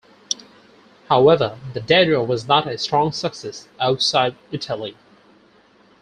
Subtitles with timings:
[1.09, 4.97] However, the Dedra was not a strong success outside Italy.